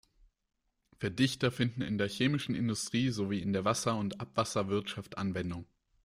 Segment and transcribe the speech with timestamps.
[0.97, 5.67] Verdichter finden in der chemischen Industrie sowie in der Wasser- und Abwasserwirtschaft Anwendung.